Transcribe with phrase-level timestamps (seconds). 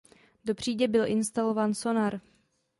[0.45, 2.21] Do přídě byl instalován sonar.